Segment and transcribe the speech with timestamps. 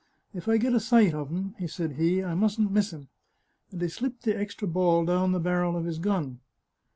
[0.33, 3.09] "If I get a sight of him," said he," I mustn't miss him,"
[3.69, 6.39] and he slipped the extra ball down the barrel of his gun.